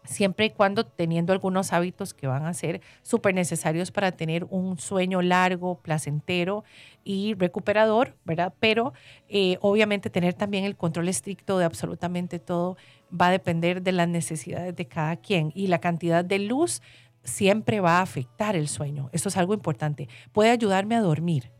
[0.03, 4.79] siempre y cuando teniendo algunos hábitos que van a ser súper necesarios para tener un
[4.79, 6.63] sueño largo, placentero
[7.03, 8.53] y recuperador, ¿verdad?
[8.59, 8.93] Pero
[9.27, 12.77] eh, obviamente tener también el control estricto de absolutamente todo
[13.09, 16.81] va a depender de las necesidades de cada quien y la cantidad de luz
[17.23, 19.09] siempre va a afectar el sueño.
[19.11, 20.07] Eso es algo importante.
[20.31, 21.51] Puede ayudarme a dormir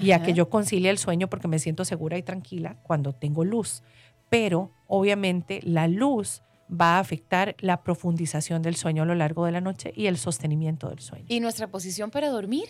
[0.00, 3.44] y a que yo concilie el sueño porque me siento segura y tranquila cuando tengo
[3.44, 3.82] luz.
[4.30, 9.52] Pero obviamente la luz va a afectar la profundización del sueño a lo largo de
[9.52, 11.26] la noche y el sostenimiento del sueño.
[11.28, 12.64] ¿Y nuestra posición para dormir?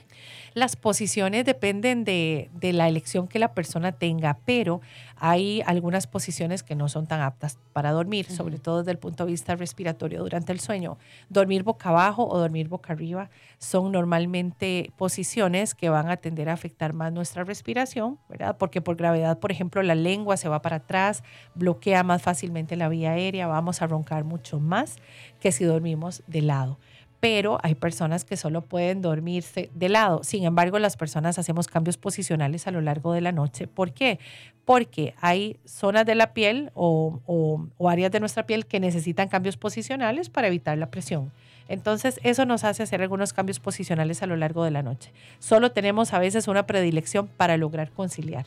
[0.55, 4.81] Las posiciones dependen de, la elección que la persona tenga, pero
[5.17, 9.25] hay algunas posiciones que no son tan aptas para dormir, sobre todo desde el punto
[9.25, 10.99] de vista respiratorio durante el sueño.
[11.29, 16.55] Dormir boca abajo o dormir boca arriba son normalmente posiciones que van a tender a
[16.55, 18.57] afectar más nuestra respiración, ¿verdad?
[18.59, 21.23] Porque por gravedad, por ejemplo, la lengua se va para atrás,
[21.55, 24.97] bloquea más fácilmente la vía aérea, vamos a roncar mucho más
[25.41, 26.79] que si dormimos de lado
[27.23, 30.25] pero hay personas que solo pueden dormirse de lado.
[30.25, 33.69] Sin embargo, las personas hacemos cambios posicionales a lo largo de la noche.
[33.69, 34.19] ¿Por qué?
[34.65, 39.57] Porque hay zonas de la piel o, o, áreas de nuestra piel que necesitan cambios
[39.57, 41.31] posicionales para evitar la presión.
[41.69, 45.13] Entonces, eso nos hace hacer algunos cambios posicionales a lo largo de la noche.
[45.39, 48.47] Solo tenemos a veces una predilección para lograr conciliar,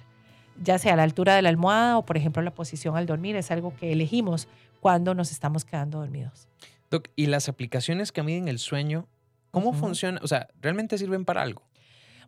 [0.62, 3.36] ya sea a la altura de la almohada o, por ejemplo, la posición al dormir.
[3.36, 4.48] Es algo que elegimos
[4.80, 6.48] cuando nos estamos quedando dormidos.
[7.16, 9.08] ¿y las aplicaciones que miden el sueño,
[9.52, 10.24] cómo funcionan?
[10.24, 11.62] O sea, ¿realmente sirven para algo?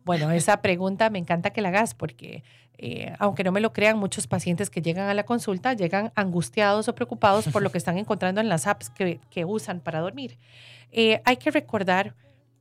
[0.04, 2.42] Bueno, esa pregunta me encanta que la hagas porque,
[2.78, 6.88] eh, aunque no me lo crean, muchos pacientes que llegan a la consulta llegan angustiados
[6.88, 10.38] o preocupados por lo que están encontrando en las apps que, usan para dormir.
[10.92, 12.14] Eh, hay que recordar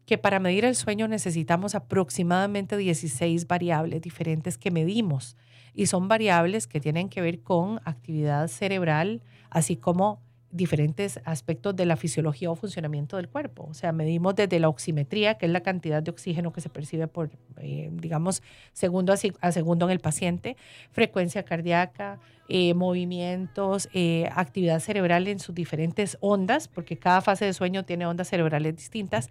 [0.05, 5.35] que para medir el sueño necesitamos aproximadamente 16 variables diferentes que medimos
[5.77, 11.85] y son variables que tienen que ver con actividad cerebral, así como diferentes aspectos de
[11.85, 13.67] la fisiología o funcionamiento del cuerpo.
[13.69, 17.07] O sea, medimos desde la oximetría, que es la cantidad de oxígeno que se percibe
[17.07, 18.41] por, eh, digamos,
[18.73, 20.57] segundo a, segundo en el paciente,
[20.89, 27.53] frecuencia cardíaca, eh, movimientos, eh, actividad cerebral en sus diferentes ondas, porque cada fase de
[27.53, 29.29] sueño tiene ondas cerebrales distintas.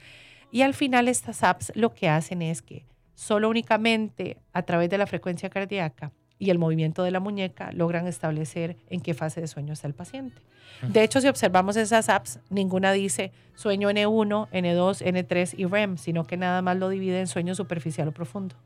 [0.52, 4.99] Y al final estas apps lo que hacen es que solo únicamente a través de
[4.99, 9.47] la frecuencia cardíaca y el movimiento de la muñeca logran establecer en qué fase de
[9.47, 10.41] sueño está el paciente.
[10.82, 16.26] De hecho, si observamos esas apps, ninguna dice sueño N1, N2, N3 y REM, sino
[16.26, 18.57] que nada más lo divide en sueño superficial o profundo.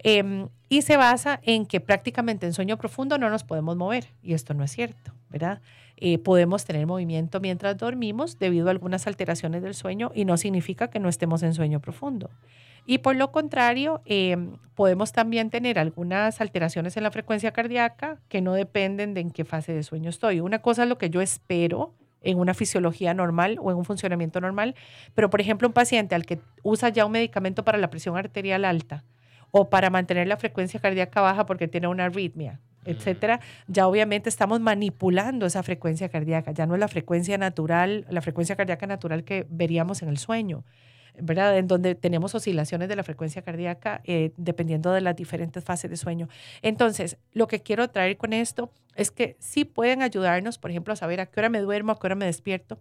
[0.00, 4.34] Em, y se basa en que prácticamente en sueño profundo no nos podemos mover, y
[4.34, 5.62] esto no es cierto, ¿verdad?
[5.96, 10.88] Eh, podemos tener movimiento mientras dormimos debido a algunas alteraciones del sueño y no significa
[10.88, 12.30] que no estemos en sueño profundo.
[12.86, 18.40] Y por lo contrario, em, podemos también tener algunas alteraciones en la frecuencia cardíaca que
[18.40, 20.40] no dependen de en qué fase de sueño estoy.
[20.40, 24.40] Una cosa es lo que yo espero en una fisiología normal o en un funcionamiento
[24.40, 24.74] normal,
[25.14, 28.64] pero por ejemplo un paciente al que usa ya un medicamento para la presión arterial
[28.64, 29.04] alta
[29.50, 34.60] o para mantener la frecuencia cardíaca baja porque tiene una arritmia, etcétera, ya obviamente estamos
[34.60, 39.46] manipulando esa frecuencia cardíaca, ya no es la frecuencia natural, la frecuencia cardíaca natural que
[39.48, 40.64] veríamos en el sueño.
[41.20, 41.56] ¿Verdad?
[41.58, 45.96] En donde tenemos oscilaciones de la frecuencia cardíaca eh, dependiendo de las diferentes fases de
[45.96, 46.28] sueño.
[46.62, 50.96] Entonces, lo que quiero traer con esto es que sí pueden ayudarnos, por ejemplo, a
[50.96, 52.80] saber a qué hora me duermo, a qué hora me despierto,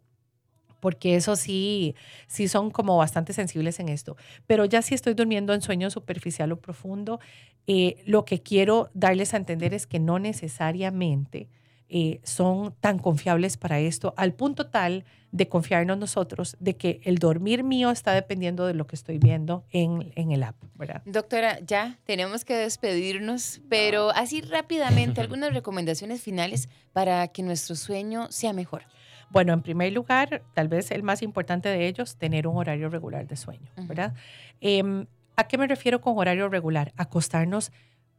[0.79, 1.95] porque eso sí,
[2.27, 4.17] sí son como bastante sensibles en esto.
[4.47, 7.19] Pero ya si estoy durmiendo en sueño superficial o profundo,
[7.67, 11.47] eh, lo que quiero darles a entender es que no necesariamente
[11.89, 17.17] eh, son tan confiables para esto, al punto tal de confiarnos nosotros de que el
[17.17, 21.01] dormir mío está dependiendo de lo que estoy viendo en, en el app, ¿verdad?
[21.05, 28.31] Doctora, ya tenemos que despedirnos, pero así rápidamente, algunas recomendaciones finales para que nuestro sueño
[28.31, 28.83] sea mejor.
[29.31, 33.27] Bueno, en primer lugar, tal vez el más importante de ellos, tener un horario regular
[33.27, 34.13] de sueño, ¿verdad?
[34.61, 36.93] Em, ¿A qué me refiero con horario regular?
[36.95, 37.71] Acostarnos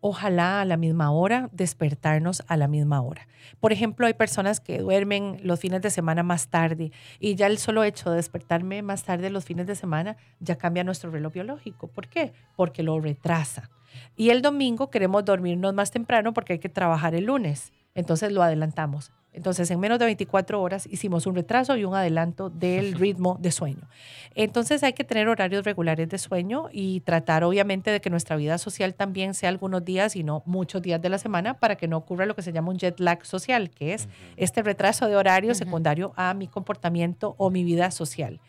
[0.07, 3.27] ojalá a la misma hora, despertarnos a la misma hora.
[3.59, 7.57] Por ejemplo, hay personas que duermen los fines de semana más tarde y ya el
[7.57, 11.87] solo hecho de despertarme más tarde los fines de semana ya cambia nuestro reloj biológico.
[11.87, 12.35] ¿Por qué?
[12.55, 13.71] Porque lo retrasa.
[14.15, 17.73] Y el domingo queremos dormirnos más temprano porque hay que trabajar el lunes.
[17.95, 19.11] Entonces lo adelantamos.
[19.35, 23.51] Entonces, en menos de 24 horas hicimos un retraso y un adelanto del ritmo de
[23.51, 23.89] sueño.
[24.35, 28.59] Entonces, hay que tener horarios regulares de sueño y tratar, obviamente, de que nuestra vida
[28.59, 31.97] social también sea algunos días y no muchos días de la semana para que no
[31.97, 35.55] ocurra lo que se llama un jet lag social, que es este retraso de horario
[35.55, 38.41] secundario a mi comportamiento o mi vida social.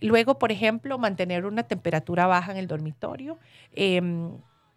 [0.00, 3.38] Luego, por ejemplo, mantener una temperatura baja en el dormitorio.
[3.74, 4.30] Em,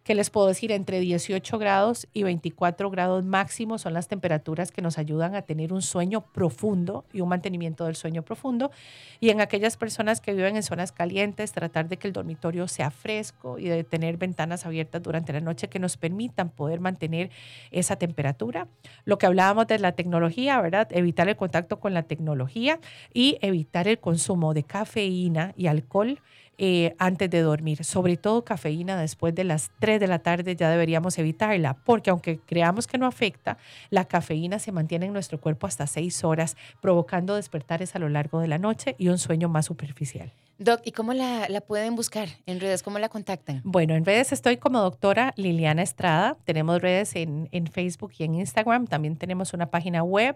[0.03, 4.81] que les puedo decir entre 18 grados y 24 grados máximo son las temperaturas que
[4.81, 8.71] nos ayudan a tener un sueño profundo y un mantenimiento del sueño profundo.
[9.19, 12.89] Y en aquellas personas que viven en zonas calientes, tratar de que el dormitorio sea
[12.89, 17.29] fresco y de tener ventanas abiertas durante la noche que nos permitan poder mantener
[17.69, 18.67] esa temperatura.
[19.05, 20.87] Lo que hablábamos de la tecnología, ¿verdad?
[20.91, 22.79] Evitar el contacto con la tecnología
[23.13, 26.19] y evitar el consumo de cafeína y alcohol
[26.63, 27.83] eh, antes de dormir.
[27.83, 32.39] Sobre todo cafeína después de las 3 de la tarde ya deberíamos evitarla, porque aunque
[32.39, 33.57] creamos que no afecta,
[33.89, 38.41] la cafeína se mantiene en nuestro cuerpo hasta 6 horas, provocando despertares a lo largo
[38.41, 40.33] de la noche y un sueño más superficial.
[40.61, 42.83] Doc, ¿y cómo la, pueden buscar en redes?
[42.83, 43.61] ¿Cómo la contactan?
[43.63, 46.37] Bueno, en redes estoy como doctora Liliana Estrada.
[46.45, 48.85] Tenemos redes en, Facebook y en Instagram.
[48.85, 50.35] También tenemos una página web.